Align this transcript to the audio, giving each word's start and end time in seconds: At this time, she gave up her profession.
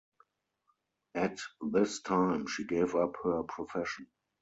At 1.13 1.41
this 1.63 2.01
time, 2.01 2.47
she 2.47 2.65
gave 2.65 2.95
up 2.95 3.13
her 3.23 3.43
profession. 3.43 4.07